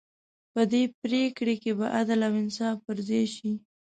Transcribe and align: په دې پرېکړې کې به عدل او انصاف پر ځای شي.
په 0.53 0.61
دې 0.71 0.83
پرېکړې 1.01 1.55
کې 1.63 1.71
به 1.77 1.85
عدل 1.97 2.19
او 2.27 2.33
انصاف 2.41 2.77
پر 2.85 2.97
ځای 3.07 3.25
شي. 3.35 3.51